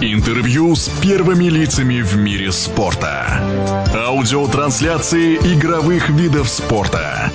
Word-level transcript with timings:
Интервью 0.00 0.76
с 0.76 0.88
первыми 1.02 1.46
лицами 1.46 2.02
в 2.02 2.16
мире 2.16 2.52
спорта. 2.52 3.42
Аудиотрансляции 4.06 5.34
игровых 5.34 6.08
видов 6.10 6.48
спорта. 6.48 7.32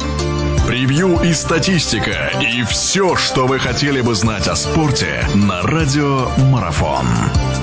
Превью 0.66 1.20
и 1.22 1.34
статистика. 1.34 2.32
И 2.40 2.64
все, 2.64 3.18
что 3.18 3.48
вы 3.48 3.60
хотели 3.60 4.00
бы 4.00 4.16
знать 4.16 4.48
о 4.48 4.56
спорте 4.56 5.28
на 5.36 5.62
Радио 5.64 6.30
Марафон. 6.52 7.06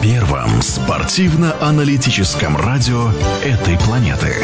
Первом 0.02 0.60
спортивно-аналитическом 0.60 2.58
радио 2.58 3.08
этой 3.42 3.78
планеты. 3.78 4.34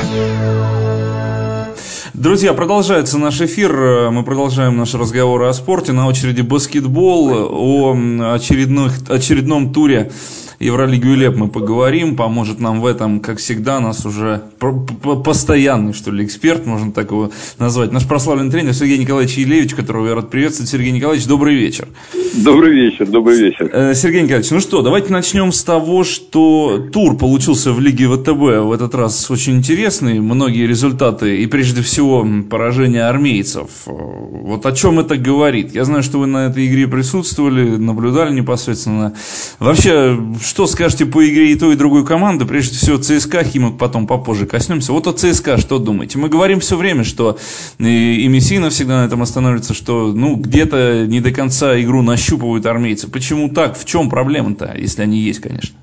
Друзья, 2.14 2.54
продолжается 2.54 3.18
наш 3.18 3.42
эфир. 3.42 4.10
Мы 4.10 4.24
продолжаем 4.24 4.78
наши 4.78 4.96
разговоры 4.96 5.48
о 5.48 5.52
спорте. 5.52 5.92
На 5.92 6.06
очереди 6.06 6.40
баскетбол, 6.40 7.46
о 7.50 7.94
очередных, 8.32 8.94
очередном 9.10 9.74
туре 9.74 10.10
Евролиги 10.58 11.06
УЛЕП 11.06 11.36
мы 11.36 11.48
поговорим. 11.48 12.16
Поможет 12.16 12.60
нам 12.60 12.80
в 12.80 12.86
этом, 12.86 13.20
как 13.20 13.38
всегда, 13.38 13.80
нас 13.80 14.06
уже 14.06 14.42
постоянный, 15.24 15.92
что 15.92 16.10
ли, 16.10 16.24
эксперт, 16.24 16.66
можно 16.66 16.92
так 16.92 17.10
его 17.10 17.30
назвать. 17.58 17.92
Наш 17.92 18.06
прославленный 18.06 18.50
тренер 18.50 18.74
Сергей 18.74 18.98
Николаевич 18.98 19.36
Елевич, 19.36 19.74
которого 19.74 20.08
я 20.08 20.14
рад 20.14 20.30
приветствовать. 20.30 20.70
Сергей 20.70 20.92
Николаевич, 20.92 21.26
добрый 21.26 21.54
вечер. 21.54 21.88
Добрый 22.34 22.72
вечер, 22.72 23.06
добрый 23.06 23.38
вечер. 23.38 23.70
Э, 23.72 23.94
Сергей 23.94 24.22
Николаевич, 24.22 24.50
ну 24.50 24.60
что, 24.60 24.82
давайте 24.82 25.12
начнем 25.12 25.52
с 25.52 25.62
того, 25.62 26.04
что 26.04 26.86
тур 26.92 27.16
получился 27.16 27.72
в 27.72 27.80
Лиге 27.80 28.08
ВТБ 28.08 28.64
в 28.66 28.72
этот 28.72 28.94
раз 28.94 29.30
очень 29.30 29.56
интересный. 29.56 30.20
Многие 30.20 30.66
результаты 30.66 31.38
и, 31.42 31.46
прежде 31.46 31.82
всего, 31.82 32.26
поражение 32.48 33.04
армейцев. 33.04 33.70
Вот 33.86 34.64
о 34.66 34.72
чем 34.72 35.00
это 35.00 35.16
говорит? 35.16 35.74
Я 35.74 35.84
знаю, 35.84 36.02
что 36.02 36.18
вы 36.18 36.26
на 36.26 36.46
этой 36.46 36.66
игре 36.66 36.86
присутствовали, 36.86 37.76
наблюдали 37.76 38.32
непосредственно. 38.32 39.14
Вообще, 39.58 40.18
что 40.46 40.66
скажете 40.66 41.06
по 41.06 41.26
игре 41.28 41.52
и 41.52 41.58
той, 41.58 41.74
и 41.74 41.76
другой 41.76 42.06
команды? 42.06 42.46
Прежде 42.46 42.76
всего, 42.76 42.96
ЦСКА, 42.96 43.42
Химок 43.44 43.78
потом 43.78 44.06
попозже 44.06 44.46
коснемся. 44.46 44.92
Вот 44.92 45.06
о 45.06 45.12
ЦСКА 45.12 45.58
что 45.58 45.78
думаете? 45.78 46.18
Мы 46.18 46.28
говорим 46.28 46.60
все 46.60 46.76
время, 46.76 47.04
что 47.04 47.36
и, 47.78 48.24
и 48.24 48.28
Мессина 48.28 48.70
всегда 48.70 49.02
на 49.02 49.06
этом 49.06 49.22
остановится, 49.22 49.74
что 49.74 50.12
ну 50.12 50.36
где-то 50.36 51.06
не 51.06 51.20
до 51.20 51.32
конца 51.32 51.78
игру 51.80 52.02
нащупывают 52.02 52.64
армейцы. 52.66 53.10
Почему 53.10 53.48
так? 53.48 53.76
В 53.76 53.84
чем 53.84 54.08
проблема-то, 54.08 54.74
если 54.76 55.02
они 55.02 55.18
есть, 55.18 55.40
конечно? 55.40 55.76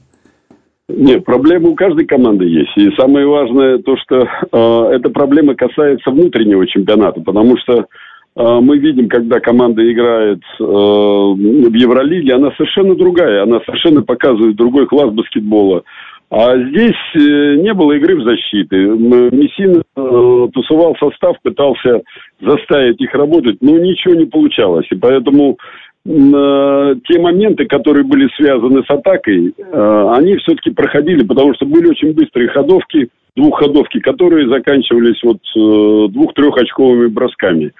Нет, 0.90 1.24
проблемы 1.24 1.70
у 1.70 1.76
каждой 1.76 2.06
команды 2.06 2.46
есть. 2.46 2.76
И 2.78 2.92
самое 2.98 3.26
важное 3.26 3.78
то, 3.80 3.96
что 3.98 4.28
э, 4.52 4.96
эта 4.96 5.10
проблема 5.10 5.56
касается 5.56 6.12
внутреннего 6.12 6.68
чемпионата, 6.68 7.22
потому 7.22 7.58
что 7.58 7.86
мы 8.36 8.80
видим, 8.80 9.10
когда 9.10 9.40
команда 9.40 9.82
играет 9.92 10.40
э, 10.60 10.64
в 10.64 11.74
Евролиге, 11.74 12.34
она 12.34 12.52
совершенно 12.58 12.96
другая, 12.96 13.44
она 13.44 13.60
совершенно 13.66 14.02
показывает 14.02 14.56
другой 14.56 14.88
класс 14.88 15.12
баскетбола. 15.12 15.84
А 16.32 16.58
здесь 16.58 16.96
э, 17.16 17.56
не 17.58 17.74
было 17.76 17.92
игры 17.92 18.16
в 18.16 18.24
защиты. 18.24 18.76
Мессин 18.76 19.84
э, 19.96 20.48
тусовал 20.52 20.96
состав, 21.00 21.36
пытался 21.44 22.02
заставить 22.42 23.00
их 23.02 23.14
работать, 23.14 23.58
но 23.62 23.78
ничего 23.78 24.16
не 24.16 24.26
получалось. 24.26 24.88
И 24.90 24.96
поэтому 24.96 25.58
те 26.06 27.18
моменты, 27.18 27.64
которые 27.64 28.04
были 28.04 28.28
связаны 28.36 28.84
с 28.84 28.90
атакой, 28.90 29.54
они 29.72 30.36
все-таки 30.36 30.72
проходили, 30.72 31.24
потому 31.24 31.54
что 31.54 31.66
были 31.66 31.88
очень 31.88 32.12
быстрые 32.12 32.50
ходовки, 32.50 33.08
двухходовки, 33.38 34.02
которые 34.02 34.50
заканчивались 34.50 35.24
вот 35.24 35.38
двух-трехочковыми 36.12 37.08
бросками. 37.08 37.72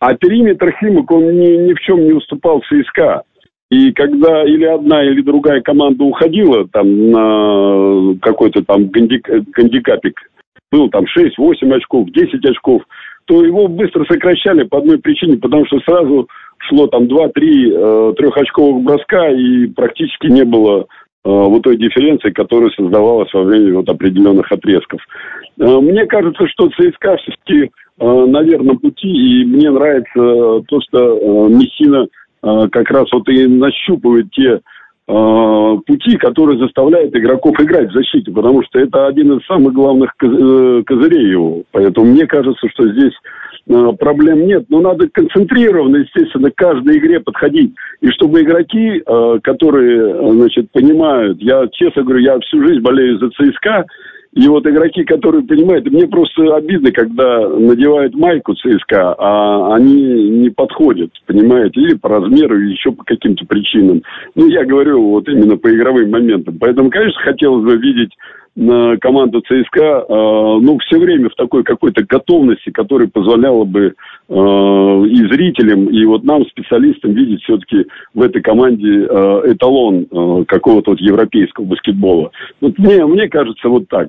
А 0.00 0.14
периметр 0.14 0.74
Химок, 0.80 1.10
он 1.10 1.38
ни, 1.38 1.68
ни 1.68 1.74
в 1.74 1.80
чем 1.80 2.04
не 2.04 2.12
уступал 2.12 2.62
ЦСКА. 2.62 3.22
И 3.70 3.92
когда 3.92 4.42
или 4.44 4.64
одна, 4.64 5.04
или 5.04 5.20
другая 5.20 5.60
команда 5.60 6.02
уходила 6.04 6.66
там 6.66 7.10
на 7.10 8.18
какой-то 8.20 8.64
там 8.64 8.88
гандикапик, 8.88 10.18
был 10.72 10.88
там 10.88 11.06
6, 11.06 11.38
8 11.38 11.74
очков, 11.74 12.10
10 12.10 12.44
очков, 12.44 12.82
то 13.26 13.44
его 13.44 13.68
быстро 13.68 14.04
сокращали 14.06 14.64
по 14.64 14.78
одной 14.78 14.98
причине, 14.98 15.36
потому 15.36 15.66
что 15.66 15.78
сразу 15.80 16.28
шло 16.58 16.86
там 16.88 17.04
2-3 17.04 17.30
э, 17.36 18.14
трехочковых 18.16 18.82
броска, 18.82 19.28
и 19.30 19.66
практически 19.66 20.26
не 20.26 20.44
было 20.44 20.86
вот 21.28 21.62
той 21.62 21.76
дифференции, 21.76 22.30
которая 22.30 22.70
создавалась 22.70 23.32
во 23.34 23.42
время 23.42 23.74
вот 23.74 23.88
определенных 23.88 24.50
отрезков. 24.50 25.00
Э, 25.58 25.78
мне 25.80 26.06
кажется, 26.06 26.46
что 26.48 26.68
ЦСКА 26.70 27.16
все-таки 27.18 27.70
Э, 28.00 28.24
на 28.26 28.74
пути, 28.76 29.08
и 29.08 29.44
мне 29.44 29.70
нравится 29.70 30.64
то, 30.66 30.80
что 30.88 31.18
э, 31.18 31.48
Мессина 31.50 32.06
э, 32.42 32.68
как 32.72 32.90
раз 32.90 33.12
вот 33.12 33.28
и 33.28 33.46
нащупывает 33.46 34.30
те 34.32 34.60
пути, 35.06 36.16
которые 36.18 36.56
заставляют 36.60 37.12
игроков 37.16 37.60
играть 37.60 37.90
в 37.90 37.94
защите, 37.94 38.30
потому 38.30 38.62
что 38.62 38.78
это 38.78 39.08
один 39.08 39.32
из 39.32 39.44
самых 39.44 39.72
главных 39.72 40.14
козырей 40.16 41.28
его. 41.28 41.64
Поэтому 41.72 42.06
мне 42.06 42.28
кажется, 42.28 42.68
что 42.68 42.86
здесь 42.92 43.14
проблем 43.98 44.46
нет. 44.46 44.64
Но 44.68 44.80
надо 44.80 45.08
концентрированно, 45.08 45.96
естественно, 45.96 46.50
к 46.50 46.56
каждой 46.56 46.98
игре 46.98 47.20
подходить. 47.20 47.72
И 48.00 48.08
чтобы 48.08 48.42
игроки, 48.42 49.02
которые, 49.42 50.32
значит, 50.32 50.70
понимают, 50.72 51.40
я 51.40 51.66
честно 51.72 52.02
говорю, 52.02 52.20
я 52.20 52.38
всю 52.40 52.62
жизнь 52.62 52.80
болею 52.80 53.18
за 53.18 53.30
ЦСКА, 53.30 53.86
и 54.32 54.46
вот 54.46 54.64
игроки, 54.64 55.02
которые 55.02 55.42
понимают, 55.42 55.90
мне 55.90 56.06
просто 56.06 56.54
обидно, 56.54 56.92
когда 56.92 57.48
надевают 57.48 58.14
майку 58.14 58.54
ЦСКА, 58.54 59.16
а 59.18 59.74
они 59.74 60.30
не 60.30 60.50
подходят, 60.50 61.10
понимаете, 61.26 61.80
или 61.80 61.94
по 61.94 62.10
размеру, 62.10 62.56
или 62.56 62.70
еще 62.70 62.92
по 62.92 63.02
каким-то 63.02 63.44
причинам. 63.46 64.02
Ну, 64.36 64.46
я 64.46 64.64
говорю 64.64 65.02
вот 65.02 65.28
именно 65.28 65.56
по 65.56 65.68
игровым 65.74 66.10
моментам. 66.12 66.58
Поэтому, 66.60 66.90
конечно, 66.90 67.20
хотелось 67.22 67.64
бы 67.64 67.76
видеть 67.76 68.12
на 68.60 68.98
команду 68.98 69.40
ЦСКА, 69.40 70.04
э, 70.06 70.12
ну, 70.60 70.78
все 70.80 70.98
время 70.98 71.30
в 71.30 71.34
такой 71.34 71.64
какой-то 71.64 72.04
готовности, 72.06 72.68
которая 72.68 73.08
позволяла 73.08 73.64
бы 73.64 73.86
э, 73.86 74.34
и 74.34 75.16
зрителям, 75.32 75.86
и 75.86 76.04
вот 76.04 76.24
нам, 76.24 76.44
специалистам, 76.44 77.14
видеть 77.14 77.42
все-таки 77.42 77.86
в 78.12 78.20
этой 78.20 78.42
команде 78.42 79.06
э, 79.08 79.42
эталон 79.52 80.44
какого-то 80.44 80.90
вот 80.90 81.00
европейского 81.00 81.64
баскетбола. 81.64 82.32
Вот 82.60 82.78
мне, 82.78 83.06
мне 83.06 83.28
кажется, 83.28 83.66
вот 83.70 83.88
так. 83.88 84.08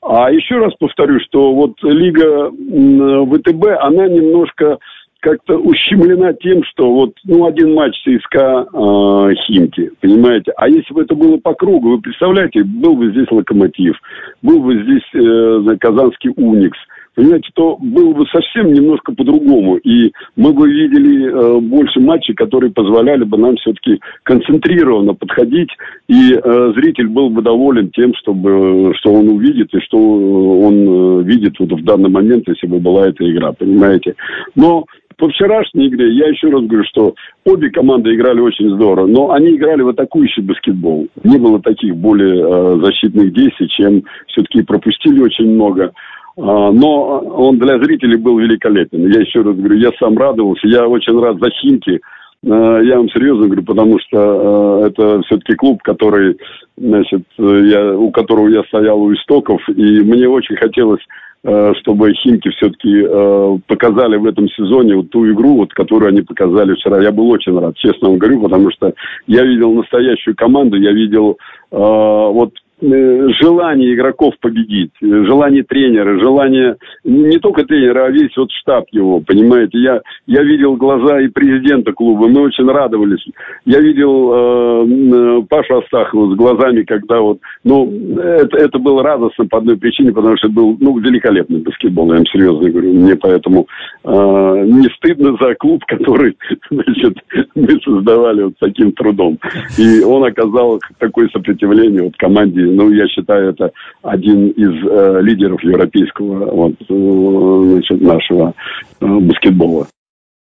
А 0.00 0.32
еще 0.32 0.56
раз 0.56 0.72
повторю, 0.80 1.20
что 1.20 1.54
вот 1.54 1.74
Лига 1.82 2.50
ВТБ, 2.50 3.64
она 3.82 4.08
немножко 4.08 4.78
как-то 5.22 5.56
ущемлена 5.56 6.32
тем, 6.34 6.62
что 6.64 6.92
вот 6.92 7.14
ну, 7.24 7.46
один 7.46 7.74
матч 7.74 7.94
ЦСКА 8.02 8.66
э, 8.66 9.34
Химки, 9.46 9.90
понимаете? 10.00 10.52
А 10.56 10.68
если 10.68 10.92
бы 10.92 11.02
это 11.02 11.14
было 11.14 11.38
по 11.38 11.54
кругу, 11.54 11.90
вы 11.90 12.00
представляете, 12.00 12.64
был 12.64 12.96
бы 12.96 13.10
здесь 13.10 13.30
Локомотив, 13.30 13.94
был 14.42 14.60
бы 14.60 14.82
здесь 14.82 15.08
э, 15.14 15.76
Казанский 15.80 16.32
Уникс, 16.36 16.78
понимаете, 17.14 17.48
то 17.54 17.76
было 17.80 18.12
бы 18.12 18.26
совсем 18.26 18.72
немножко 18.72 19.12
по-другому. 19.12 19.76
И 19.76 20.12
мы 20.36 20.52
бы 20.52 20.68
видели 20.68 21.28
э, 21.28 21.60
больше 21.60 22.00
матчей, 22.00 22.34
которые 22.34 22.72
позволяли 22.72 23.24
бы 23.24 23.38
нам 23.38 23.56
все-таки 23.56 24.00
концентрированно 24.22 25.14
подходить, 25.14 25.70
и 26.08 26.34
э, 26.34 26.72
зритель 26.76 27.08
был 27.08 27.30
бы 27.30 27.42
доволен 27.42 27.90
тем, 27.90 28.14
чтобы, 28.14 28.92
что 28.96 29.12
он 29.12 29.28
увидит 29.28 29.74
и 29.74 29.80
что 29.80 29.98
он 29.98 31.20
э, 31.20 31.22
видит 31.24 31.54
вот 31.58 31.72
в 31.72 31.84
данный 31.84 32.10
момент, 32.10 32.48
если 32.48 32.66
бы 32.66 32.78
была 32.78 33.08
эта 33.08 33.30
игра, 33.30 33.52
понимаете. 33.52 34.14
Но 34.54 34.84
по 35.22 35.28
вчерашней 35.28 35.86
игре 35.86 36.12
я 36.14 36.26
еще 36.26 36.48
раз 36.48 36.64
говорю, 36.64 36.84
что 36.84 37.14
обе 37.44 37.70
команды 37.70 38.12
играли 38.12 38.40
очень 38.40 38.70
здорово, 38.70 39.06
но 39.06 39.30
они 39.30 39.54
играли 39.54 39.82
в 39.82 39.90
атакующий 39.90 40.42
баскетбол. 40.42 41.06
Не 41.22 41.38
было 41.38 41.62
таких 41.62 41.94
более 41.94 42.42
э, 42.42 42.80
защитных 42.82 43.32
действий, 43.32 43.68
чем 43.68 44.02
все-таки 44.26 44.62
пропустили 44.62 45.20
очень 45.20 45.48
много. 45.54 45.92
А, 46.36 46.72
но 46.72 47.20
он 47.20 47.56
для 47.60 47.78
зрителей 47.78 48.16
был 48.16 48.36
великолепен. 48.36 49.06
Я 49.12 49.20
еще 49.20 49.42
раз 49.42 49.54
говорю, 49.54 49.76
я 49.76 49.92
сам 50.00 50.18
радовался. 50.18 50.66
Я 50.66 50.88
очень 50.88 51.16
рад 51.20 51.38
за 51.38 51.50
Химки. 51.50 52.00
А, 52.44 52.80
я 52.80 52.96
вам 52.96 53.08
серьезно 53.10 53.46
говорю, 53.46 53.62
потому 53.62 54.00
что 54.00 54.82
э, 54.82 54.88
это 54.88 55.22
все-таки 55.22 55.54
клуб, 55.54 55.84
который, 55.84 56.36
значит, 56.76 57.22
я, 57.38 57.96
у 57.96 58.10
которого 58.10 58.48
я 58.48 58.64
стоял 58.64 59.00
у 59.00 59.14
истоков, 59.14 59.60
и 59.68 60.00
мне 60.00 60.28
очень 60.28 60.56
хотелось 60.56 61.02
Э, 61.02 61.31
чтобы 61.44 62.12
Химки 62.14 62.50
все-таки 62.50 63.04
э, 63.04 63.58
показали 63.66 64.16
в 64.16 64.26
этом 64.26 64.48
сезоне 64.48 64.94
вот 64.96 65.10
ту 65.10 65.28
игру, 65.32 65.56
вот, 65.56 65.72
которую 65.72 66.10
они 66.10 66.22
показали 66.22 66.74
вчера. 66.74 67.02
Я 67.02 67.10
был 67.10 67.28
очень 67.30 67.58
рад, 67.58 67.76
честно 67.76 68.10
вам 68.10 68.18
говорю, 68.18 68.42
потому 68.42 68.70
что 68.70 68.92
я 69.26 69.42
видел 69.42 69.72
настоящую 69.72 70.36
команду, 70.36 70.76
я 70.76 70.92
видел 70.92 71.38
э, 71.72 71.76
вот 71.76 72.52
Э, 72.71 72.71
желание 72.82 73.94
игроков 73.94 74.34
победить, 74.40 74.92
желание 75.00 75.62
тренера, 75.62 76.18
желание 76.18 76.76
не 77.04 77.38
только 77.38 77.64
тренера, 77.64 78.06
а 78.06 78.10
весь 78.10 78.36
вот 78.36 78.50
штаб 78.50 78.86
его, 78.90 79.20
понимаете. 79.20 79.78
Я, 79.78 80.00
я 80.26 80.42
видел 80.42 80.76
глаза 80.76 81.20
и 81.20 81.28
президента 81.28 81.92
клуба, 81.92 82.28
мы 82.28 82.42
очень 82.42 82.68
радовались. 82.68 83.24
Я 83.64 83.80
видел 83.80 84.32
э, 84.32 85.12
помню 85.12 85.42
Пашу 85.44 85.78
Астахову 85.78 86.32
с 86.32 86.36
глазами, 86.36 86.82
когда 86.82 87.20
вот, 87.20 87.38
ну, 87.64 87.90
это, 88.18 88.56
это 88.56 88.78
было 88.78 89.02
радостно 89.02 89.46
по 89.46 89.58
одной 89.58 89.76
причине, 89.76 90.12
потому 90.12 90.36
что 90.36 90.48
это 90.48 90.54
был, 90.54 90.76
ну, 90.80 90.98
великолепный 90.98 91.60
баскетбол, 91.60 92.08
я 92.08 92.16
вам 92.16 92.26
серьезно 92.26 92.70
говорю. 92.70 92.92
Мне 92.92 93.16
поэтому 93.16 93.66
э, 94.04 94.08
не 94.10 94.88
стыдно 94.96 95.36
за 95.40 95.54
клуб, 95.54 95.84
который, 95.86 96.36
значит, 96.70 97.18
мы 97.54 97.80
создавали 97.84 98.44
вот 98.44 98.54
таким 98.58 98.92
трудом. 98.92 99.38
И 99.78 100.02
он 100.02 100.24
оказал 100.24 100.80
такое 100.98 101.28
сопротивление 101.28 102.02
вот 102.02 102.16
команде, 102.16 102.62
ну, 102.76 102.90
я 102.90 103.06
считаю, 103.08 103.50
это 103.50 103.70
один 104.02 104.48
из 104.48 104.86
э, 104.86 105.20
лидеров 105.22 105.62
европейского 105.62 106.50
вот, 106.50 106.74
э, 106.88 107.72
значит, 107.72 108.00
нашего 108.00 108.54
э, 109.00 109.06
баскетбола. 109.06 109.86